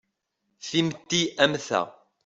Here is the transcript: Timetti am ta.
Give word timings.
Timetti 0.67 1.21
am 1.43 1.53
ta. 1.65 1.81